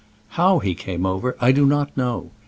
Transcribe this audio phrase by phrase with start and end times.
[0.29, 2.31] How he came over I do not know.